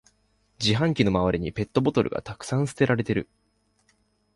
[0.59, 3.29] 自販機の周りにペットボトルがたくさん捨てられてる